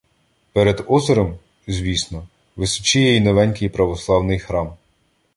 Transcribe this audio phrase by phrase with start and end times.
[0.53, 4.73] Перед озером, звісно, височіє й новенький православний храм